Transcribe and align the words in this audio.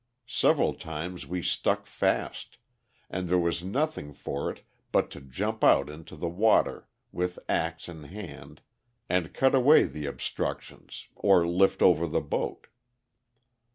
Several 0.25 0.73
times 0.73 1.27
we 1.27 1.43
stuck 1.43 1.85
fast, 1.85 2.57
and 3.07 3.27
there 3.27 3.37
was 3.37 3.63
nothing 3.63 4.13
for 4.13 4.49
it 4.49 4.63
but 4.91 5.11
to 5.11 5.21
jump 5.21 5.63
out 5.63 5.89
into 5.91 6.15
the 6.15 6.27
water 6.27 6.87
with 7.11 7.37
ax 7.47 7.87
in 7.87 8.05
hand 8.05 8.61
and 9.09 9.31
cut 9.31 9.53
away 9.53 9.83
the 9.83 10.07
obstructions 10.07 11.05
or 11.13 11.47
lift 11.47 11.83
over 11.83 12.07
the 12.07 12.19
boat. 12.19 12.65